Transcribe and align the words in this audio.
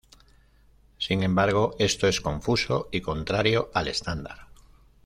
Sin 0.97 1.21
embargo, 1.21 1.75
esto 1.77 2.07
es 2.07 2.21
confuso 2.21 2.89
y 2.91 3.01
contrario 3.01 3.69
al 3.75 3.87
estándar. 3.87 4.47